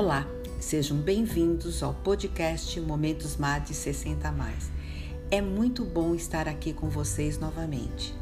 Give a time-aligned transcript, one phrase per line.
[0.00, 0.24] Olá,
[0.60, 4.70] sejam bem-vindos ao podcast Momentos MAD 60 Mais.
[5.28, 8.14] É muito bom estar aqui com vocês novamente.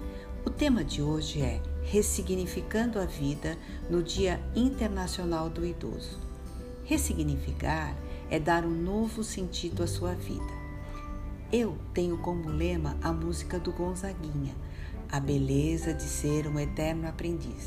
[0.43, 3.59] O tema de hoje é Ressignificando a Vida
[3.91, 6.19] no Dia Internacional do Idoso.
[6.85, 7.95] Ressignificar
[8.31, 10.55] é dar um novo sentido à sua vida.
[11.53, 14.57] Eu tenho como lema a música do Gonzaguinha,
[15.13, 17.67] a beleza de ser um eterno aprendiz.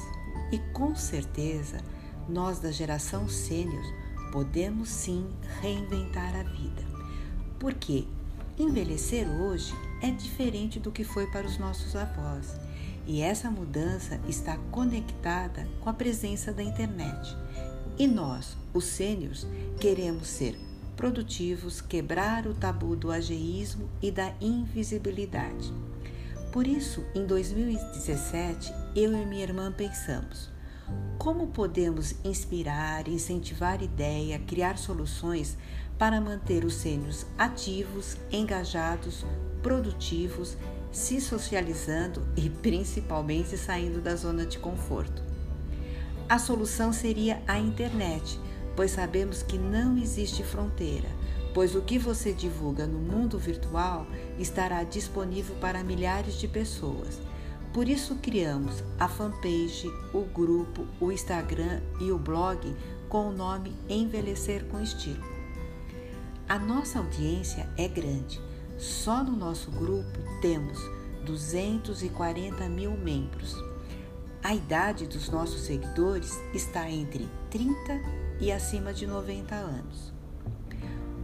[0.51, 1.77] E com certeza,
[2.29, 3.83] nós da geração sênior
[4.31, 5.27] podemos sim
[5.61, 6.83] reinventar a vida.
[7.59, 8.05] Porque
[8.57, 12.55] envelhecer hoje é diferente do que foi para os nossos avós.
[13.05, 17.35] E essa mudança está conectada com a presença da internet.
[17.97, 19.47] E nós, os sêniors,
[19.79, 20.57] queremos ser
[20.95, 25.73] produtivos, quebrar o tabu do ageísmo e da invisibilidade.
[26.51, 30.49] Por isso, em 2017, eu e minha irmã pensamos:
[31.17, 35.57] como podemos inspirar, incentivar ideia, criar soluções
[35.97, 39.25] para manter os sênios ativos, engajados,
[39.61, 40.57] produtivos,
[40.91, 45.21] se socializando e principalmente saindo da zona de conforto?
[46.29, 48.39] A solução seria a internet,
[48.75, 51.09] pois sabemos que não existe fronteira,
[51.53, 57.19] pois o que você divulga no mundo virtual estará disponível para milhares de pessoas.
[57.73, 62.75] Por isso criamos a fanpage, o grupo, o Instagram e o blog
[63.07, 65.23] com o nome Envelhecer com Estilo.
[66.47, 68.41] A nossa audiência é grande.
[68.77, 70.79] Só no nosso grupo temos
[71.25, 73.55] 240 mil membros.
[74.41, 77.75] A idade dos nossos seguidores está entre 30
[78.39, 80.11] e acima de 90 anos.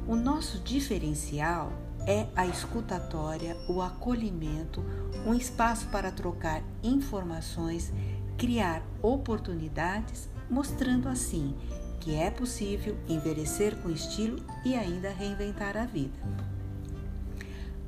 [0.07, 1.73] O nosso diferencial
[2.07, 4.83] é a escutatória, o acolhimento,
[5.25, 7.91] um espaço para trocar informações,
[8.37, 11.55] criar oportunidades, mostrando assim
[11.99, 16.13] que é possível envelhecer com estilo e ainda reinventar a vida.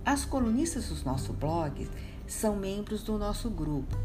[0.04, 1.88] As colunistas dos nossos blogs
[2.26, 3.96] são membros do nosso grupo,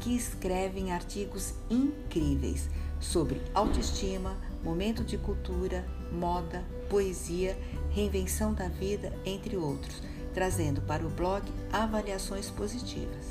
[0.00, 7.58] que escrevem artigos incríveis sobre autoestima, momento de cultura, moda, poesia,
[7.98, 10.00] reinvenção da vida, entre outros,
[10.32, 11.42] trazendo para o blog
[11.72, 13.26] avaliações positivas.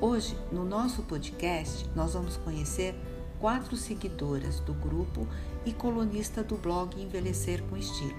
[0.00, 2.94] Hoje, no nosso podcast, nós vamos conhecer
[3.40, 5.26] quatro seguidoras do grupo
[5.66, 8.14] e colunista do blog Envelhecer com Estilo.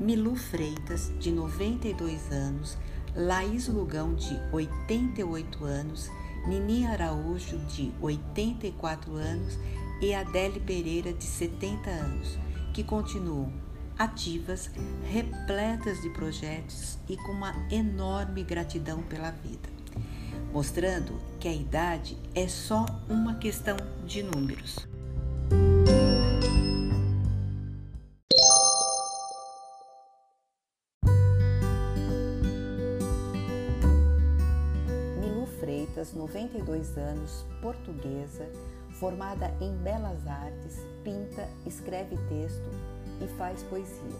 [0.00, 2.76] Milu Freitas, de 92 anos,
[3.14, 6.10] Laís Lugão, de 88 anos,
[6.48, 9.56] Nini Araújo, de 84 anos
[10.00, 12.36] e Adele Pereira, de 70 anos,
[12.74, 13.69] que continuam
[14.00, 14.70] ativas,
[15.12, 19.68] repletas de projetos e com uma enorme gratidão pela vida,
[20.54, 24.88] mostrando que a idade é só uma questão de números.
[35.20, 38.48] Milu Freitas, 92 anos, portuguesa,
[38.92, 44.18] formada em belas artes, pinta, escreve texto e faz poesia.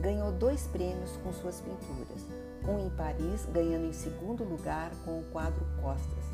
[0.00, 2.26] Ganhou dois prêmios com suas pinturas,
[2.68, 6.24] um em Paris, ganhando em segundo lugar com o quadro Costas,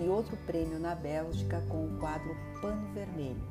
[0.00, 3.42] e outro prêmio na Bélgica com o quadro Pano Vermelho.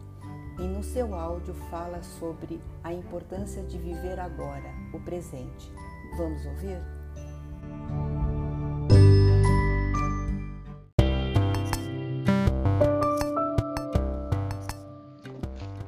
[0.59, 5.71] E no seu áudio fala sobre a importância de viver agora, o presente.
[6.17, 6.81] Vamos ouvir?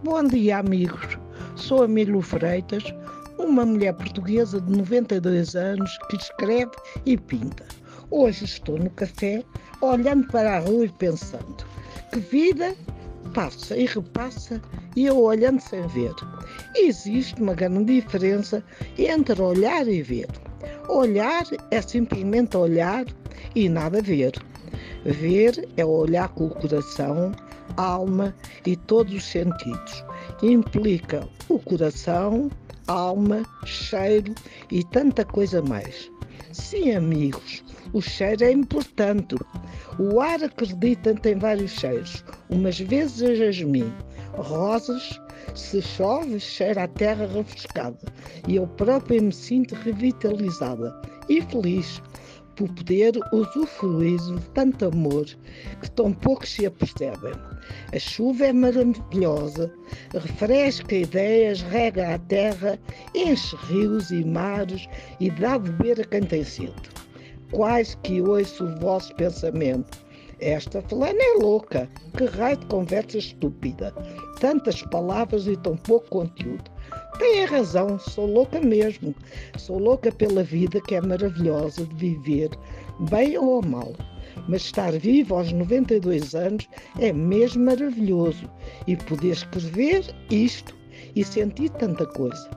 [0.03, 1.18] Bom dia, amigos.
[1.59, 2.83] Sou a Freitas,
[3.37, 6.71] uma mulher portuguesa de 92 anos que escreve
[7.05, 7.65] e pinta.
[8.09, 9.43] Hoje estou no café,
[9.81, 11.57] olhando para a rua e pensando:
[12.11, 12.73] que vida
[13.33, 14.61] passa e repassa
[14.95, 16.15] e eu olhando sem ver.
[16.75, 18.63] Existe uma grande diferença
[18.97, 20.29] entre olhar e ver.
[20.87, 23.05] Olhar é simplesmente olhar
[23.53, 24.31] e nada ver.
[25.03, 27.33] Ver é olhar com o coração,
[27.77, 28.33] alma
[28.65, 30.03] e todos os sentidos.
[30.41, 32.49] Implica o coração,
[32.87, 34.33] alma, cheiro
[34.71, 36.09] e tanta coisa mais.
[36.53, 39.35] Sim, amigos, o cheiro é importante.
[39.99, 42.23] O ar acredita tem vários cheiros.
[42.49, 43.93] Umas vezes a jasmim,
[44.33, 45.19] rosas,
[45.55, 47.99] se chove, cheira a terra refrescada.
[48.47, 52.01] E eu própria me sinto revitalizada e feliz
[52.59, 55.25] por poder usufruir de tanto amor
[55.81, 57.31] que tão poucos se apercebem.
[57.93, 59.71] A chuva é maravilhosa,
[60.13, 62.77] refresca ideias, rega a terra,
[63.15, 64.89] enche rios e mares
[65.21, 66.73] e dá a beber a quem tem sede.
[67.49, 69.97] Quase que ouço o vosso pensamento.
[70.41, 71.89] Esta fulana é louca.
[72.17, 73.93] Que raio de conversa estúpida.
[74.39, 76.69] Tantas palavras e tão pouco conteúdo.
[77.17, 79.15] Tem razão, sou louca mesmo.
[79.57, 82.49] Sou louca pela vida que é maravilhosa de viver,
[83.09, 83.93] bem ou mal.
[84.47, 86.69] Mas estar vivo aos 92 anos
[86.99, 88.49] é mesmo maravilhoso.
[88.87, 90.77] E poder escrever isto
[91.15, 92.49] e sentir tanta coisa.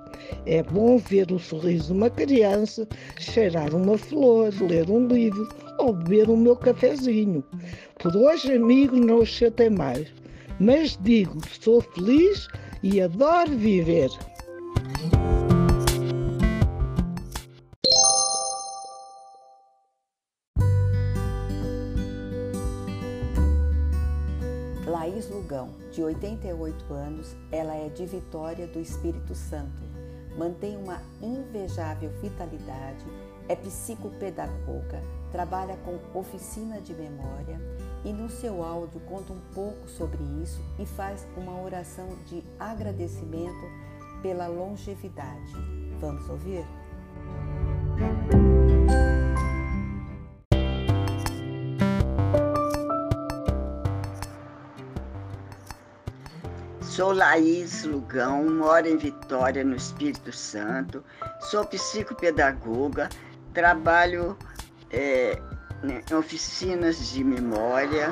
[0.46, 2.86] É bom ver o sorriso de uma criança,
[3.18, 5.48] cheirar uma flor, ler um livro
[5.78, 7.42] ou beber o meu cafezinho.
[7.98, 10.08] Por hoje, amigos, não os chatei mais.
[10.60, 12.46] Mas digo, sou feliz
[12.82, 14.10] e adoro viver.
[24.86, 29.82] Laís Lugão, de 88 anos, ela é de Vitória do Espírito Santo.
[30.36, 33.04] Mantém uma invejável vitalidade,
[33.48, 37.60] é psicopedagoga, trabalha com oficina de memória
[38.04, 43.91] e no seu áudio conta um pouco sobre isso e faz uma oração de agradecimento
[44.22, 45.52] pela longevidade.
[46.00, 46.64] Vamos ouvir?
[56.80, 61.02] Sou Laís Lugão, moro em Vitória, no Espírito Santo.
[61.40, 63.08] Sou psicopedagoga,
[63.54, 64.36] trabalho
[64.90, 65.40] é,
[65.82, 68.10] em oficinas de memória.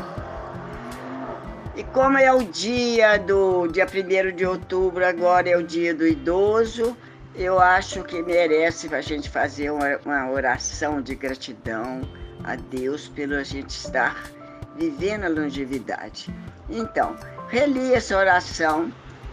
[1.77, 6.07] E como é o dia do dia 1 de outubro, agora é o dia do
[6.07, 6.97] idoso,
[7.35, 12.03] eu acho que merece a gente fazer uma, uma oração de gratidão
[12.43, 14.31] a Deus pelo a gente estar
[14.77, 16.35] vivendo a longevidade.
[16.69, 17.17] Então,
[17.49, 18.93] Reli essa oração,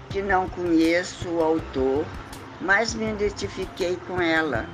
[0.10, 2.06] que não conheço o autor,
[2.62, 4.66] mas me identifiquei com ela.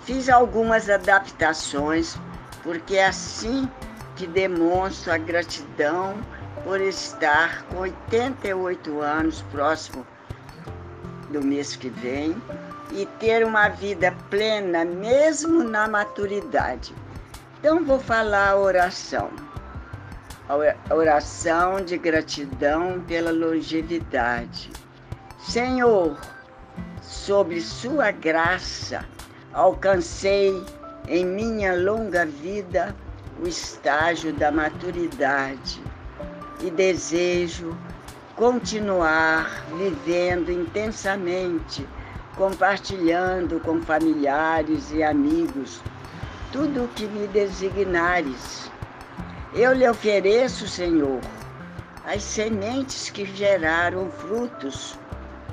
[0.00, 2.18] Fiz algumas adaptações,
[2.62, 3.68] porque é assim
[4.16, 6.16] que demonstro a gratidão
[6.64, 10.04] por estar com 88 anos próximo
[11.30, 12.34] do mês que vem
[12.90, 16.94] e ter uma vida plena mesmo na maturidade.
[17.60, 19.30] Então vou falar a oração
[20.48, 24.70] a oração de gratidão pela longevidade.
[25.40, 26.18] Senhor,
[27.00, 29.06] sob Sua graça,
[29.54, 30.62] alcancei
[31.08, 32.94] em minha longa vida
[33.42, 35.82] o estágio da maturidade
[36.60, 37.76] e desejo
[38.36, 41.86] continuar vivendo intensamente,
[42.36, 45.80] compartilhando com familiares e amigos
[46.52, 48.70] tudo o que me designares.
[49.52, 51.20] Eu lhe ofereço, Senhor,
[52.04, 54.98] as sementes que geraram frutos,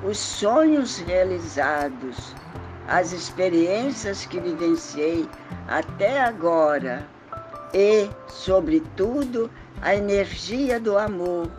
[0.04, 2.36] os sonhos realizados,
[2.88, 5.28] as experiências que vivenciei
[5.68, 7.08] até agora
[7.74, 9.50] e, sobretudo,
[9.82, 11.50] a energia do amor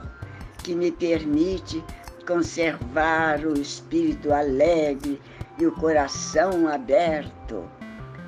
[0.59, 1.83] que me permite
[2.27, 5.21] conservar o espírito alegre
[5.59, 7.69] e o coração aberto.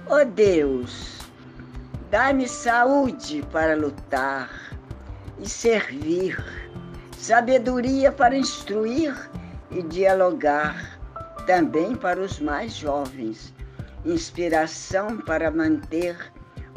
[0.06, 1.24] Ó oh Deus,
[2.14, 4.48] Dá-me saúde para lutar
[5.40, 6.38] e servir,
[7.18, 9.12] sabedoria para instruir
[9.68, 10.96] e dialogar,
[11.44, 13.52] também para os mais jovens,
[14.04, 16.16] inspiração para manter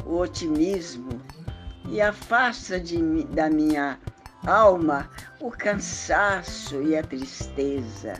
[0.04, 1.20] o otimismo
[1.90, 3.98] e afasta de, da minha
[4.46, 5.08] alma
[5.40, 8.14] o cansaço e a tristeza.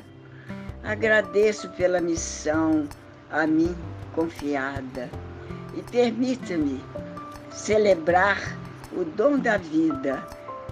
[0.82, 2.88] Agradeço pela missão
[3.30, 3.76] a mim
[4.14, 5.10] confiada
[5.74, 6.82] e permita-me
[7.50, 8.56] celebrar
[8.92, 10.24] o dom da vida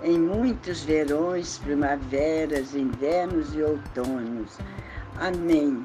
[0.02, 4.56] em muitos verões, primaveras, invernos e outonos.
[5.18, 5.84] Amém.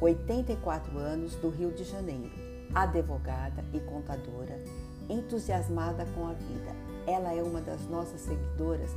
[0.00, 2.32] 84 anos, do Rio de Janeiro,
[2.74, 4.58] advogada e contadora,
[5.08, 6.74] entusiasmada com a vida.
[7.06, 8.96] Ela é uma das nossas seguidoras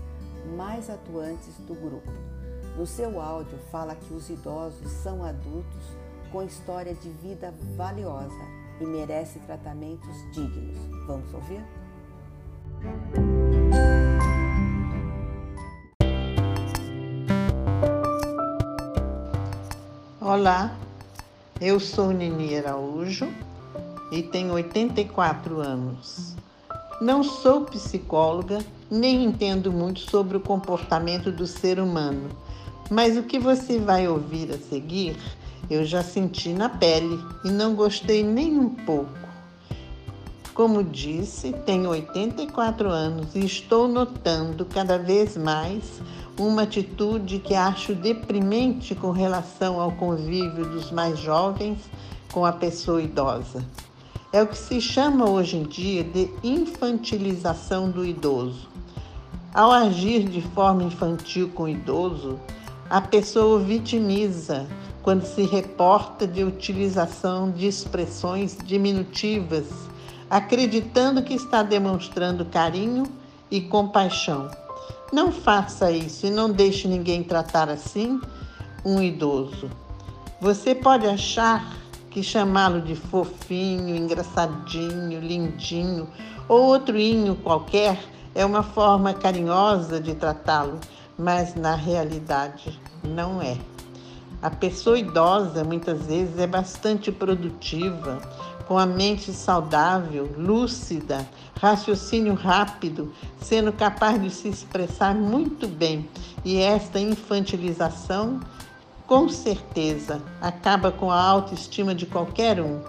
[0.56, 2.12] mais atuantes do grupo.
[2.78, 5.84] No seu áudio, fala que os idosos são adultos
[6.32, 8.34] com história de vida valiosa
[8.80, 10.78] e merece tratamentos dignos.
[11.06, 11.64] Vamos ouvir?
[20.20, 20.76] Olá,
[21.60, 23.28] eu sou Nini Araújo
[24.12, 26.36] e tenho 84 anos.
[27.02, 32.30] Não sou psicóloga, nem entendo muito sobre o comportamento do ser humano
[32.90, 35.18] mas o que você vai ouvir a seguir,
[35.70, 39.24] eu já senti na pele e não gostei nem um pouco.
[40.54, 45.84] Como disse, tenho 84 anos e estou notando cada vez mais
[46.38, 51.80] uma atitude que acho deprimente com relação ao convívio dos mais jovens
[52.32, 53.64] com a pessoa idosa.
[54.32, 58.68] É o que se chama hoje em dia de infantilização do idoso.
[59.54, 62.40] Ao agir de forma infantil com o idoso,
[62.90, 64.68] a pessoa o vitimiza
[65.04, 69.68] quando se reporta de utilização de expressões diminutivas
[70.34, 73.04] acreditando que está demonstrando carinho
[73.52, 74.50] e compaixão.
[75.14, 78.20] Não faça isso e não deixe ninguém tratar assim
[78.84, 79.70] um idoso.
[80.42, 81.72] Você pode achar
[82.10, 86.10] que chamá-lo de fofinho, engraçadinho, lindinho
[86.50, 88.04] ou outro inho qualquer
[88.34, 90.80] é uma forma carinhosa de tratá-lo,
[91.16, 93.56] mas na realidade não é.
[94.42, 98.20] A pessoa idosa muitas vezes é bastante produtiva,
[98.68, 101.28] com a mente saudável, lúcida,
[101.60, 106.08] raciocínio rápido, sendo capaz de se expressar muito bem.
[106.44, 108.40] E esta infantilização,
[109.08, 112.82] com certeza, acaba com a autoestima de qualquer um.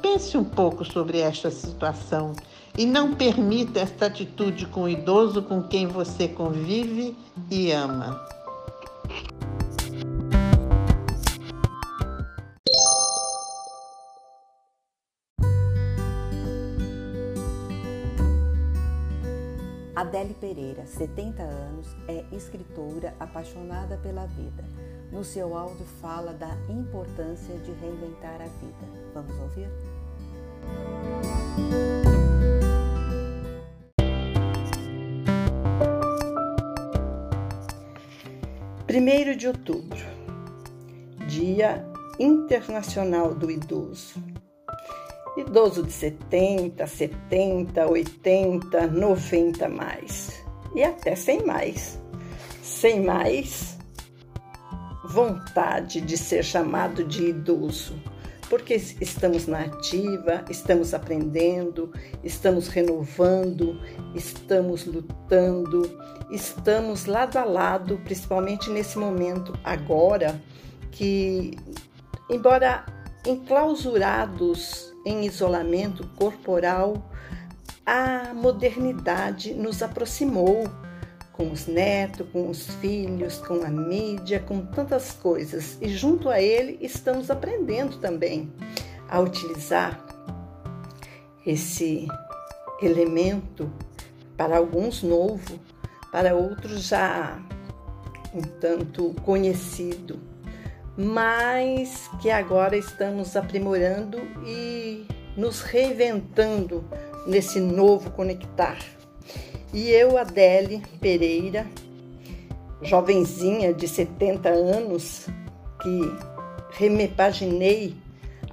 [0.00, 2.32] Pense um pouco sobre esta situação
[2.76, 7.16] e não permita esta atitude com o idoso com quem você convive
[7.50, 8.39] e ama.
[20.00, 24.64] Adele Pereira, 70 anos, é escritora apaixonada pela vida.
[25.12, 28.88] No seu áudio fala da importância de reinventar a vida.
[29.12, 29.68] Vamos ouvir?
[38.86, 40.00] Primeiro de outubro,
[41.28, 41.86] Dia
[42.18, 44.29] Internacional do Idoso
[45.40, 50.44] idoso de 70, 70, 80, 90 mais
[50.74, 51.98] e até sem mais.
[52.62, 53.78] Sem mais
[55.04, 58.00] vontade de ser chamado de idoso,
[58.48, 61.92] porque estamos na ativa, estamos aprendendo,
[62.22, 63.80] estamos renovando,
[64.14, 65.98] estamos lutando,
[66.30, 70.40] estamos lado a lado, principalmente nesse momento agora
[70.92, 71.58] que
[72.28, 72.84] embora
[73.26, 77.10] enclausurados em isolamento corporal,
[77.84, 80.64] a modernidade nos aproximou
[81.32, 85.78] com os netos, com os filhos, com a mídia, com tantas coisas.
[85.80, 88.52] E junto a ele estamos aprendendo também
[89.08, 90.04] a utilizar
[91.46, 92.06] esse
[92.82, 93.72] elemento
[94.36, 95.58] para alguns novo,
[96.12, 97.42] para outros já
[98.34, 100.29] um tanto conhecido
[100.96, 105.06] mas que agora estamos aprimorando e
[105.36, 106.84] nos reinventando
[107.26, 108.78] nesse novo conectar.
[109.72, 111.66] E eu, Adele Pereira,
[112.82, 115.26] jovenzinha de 70 anos,
[115.80, 116.00] que
[116.72, 117.94] remepaginei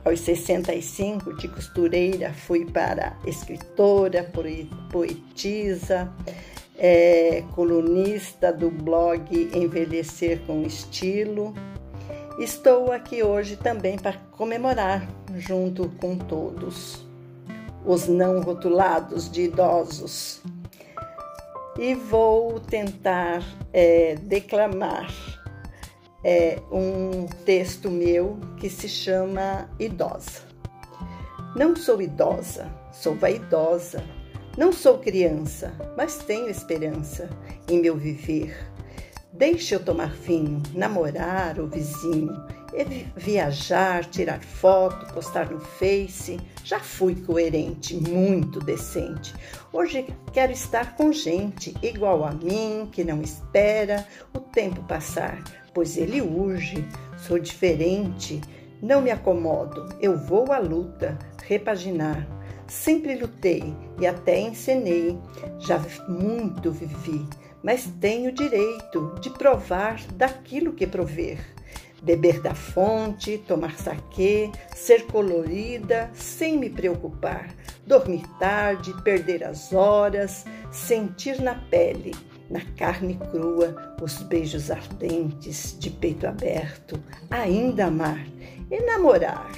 [0.06, 4.32] aos 65 de costureira, fui para escritora,
[4.90, 6.10] poetisa,
[6.78, 11.54] é, colunista do blog Envelhecer com Estilo
[12.38, 17.04] Estou aqui hoje também para comemorar, junto com todos,
[17.84, 20.44] os não rotulados de idosos.
[21.80, 23.42] E vou tentar
[23.74, 25.12] é, declamar
[26.24, 30.42] é, um texto meu que se chama Idosa.
[31.56, 34.04] Não sou idosa, sou vaidosa.
[34.56, 37.30] Não sou criança, mas tenho esperança
[37.68, 38.56] em meu viver
[39.38, 42.36] Deixe eu tomar vinho, namorar o vizinho,
[43.16, 46.40] viajar, tirar foto, postar no Face.
[46.64, 49.36] Já fui coerente, muito decente.
[49.72, 55.98] Hoje quero estar com gente igual a mim, que não espera o tempo passar, pois
[55.98, 56.84] ele urge.
[57.20, 58.42] Sou diferente,
[58.82, 62.28] não me acomodo, eu vou à luta, repaginar.
[62.68, 65.16] Sempre lutei e até encenei,
[65.60, 65.80] já
[66.10, 67.24] muito vivi
[67.68, 71.38] mas tenho direito de provar daquilo que prover.
[72.02, 77.54] Beber da fonte, tomar saquê, ser colorida sem me preocupar,
[77.86, 82.16] dormir tarde, perder as horas, sentir na pele,
[82.50, 86.98] na carne crua, os beijos ardentes de peito aberto,
[87.30, 88.26] ainda amar
[88.72, 89.52] e namorar.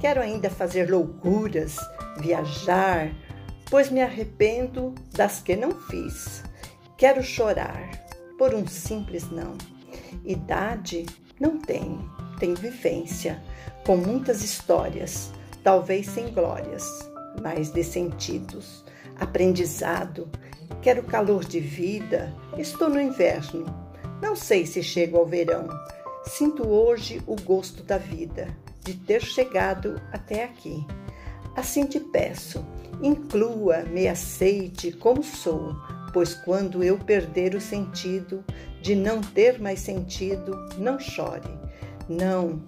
[0.00, 1.76] Quero ainda fazer loucuras,
[2.18, 3.12] viajar,
[3.68, 6.42] pois me arrependo das que não fiz.
[6.98, 7.90] Quero chorar
[8.38, 9.58] por um simples não.
[10.24, 11.04] Idade
[11.38, 13.42] não tenho, tenho vivência,
[13.84, 15.30] com muitas histórias,
[15.62, 16.84] talvez sem glórias.
[17.42, 18.82] mais de sentidos,
[19.20, 20.26] aprendizado.
[20.80, 22.34] Quero calor de vida.
[22.56, 23.66] Estou no inverno.
[24.22, 25.68] Não sei se chego ao verão.
[26.24, 28.48] Sinto hoje o gosto da vida,
[28.82, 30.82] de ter chegado até aqui.
[31.54, 32.64] Assim te peço,
[33.02, 35.76] inclua, me aceite como sou,
[36.16, 38.42] pois quando eu perder o sentido
[38.80, 41.50] de não ter mais sentido, não chore.
[42.08, 42.62] Não.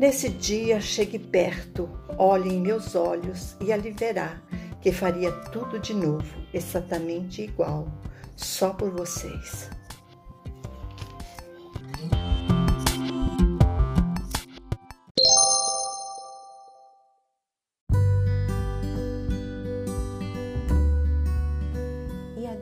[0.00, 4.42] Nesse dia chegue perto, olhe em meus olhos e ali verá
[4.80, 7.86] que faria tudo de novo, exatamente igual,
[8.34, 9.70] só por vocês.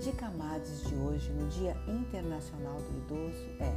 [0.00, 3.70] Dica Mades de hoje, no Dia Internacional do Idoso, é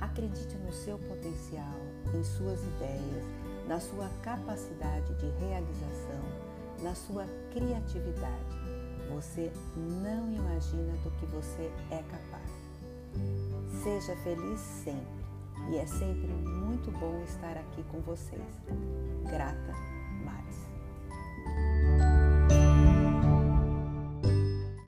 [0.00, 1.74] acredite no seu potencial,
[2.14, 3.24] em suas ideias,
[3.66, 6.22] na sua capacidade de realização,
[6.84, 8.56] na sua criatividade.
[9.12, 12.50] Você não imagina do que você é capaz.
[13.82, 15.26] Seja feliz sempre
[15.72, 18.40] e é sempre muito bom estar aqui com vocês.
[19.28, 19.95] Grata.